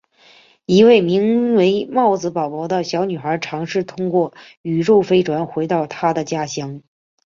[0.65, 6.81] 一位名为帽子宝宝的小女孩尝试通过宇宙飞船回到她的家乡。